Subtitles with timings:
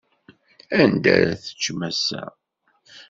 [0.81, 2.23] Anda ara teččem ass-a?